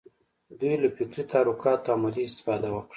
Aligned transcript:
دوی 0.59 0.73
له 0.83 0.89
فکري 0.97 1.23
تحرکاتو 1.31 1.91
عملي 1.95 2.23
استفاده 2.27 2.69
وکړه. 2.71 2.89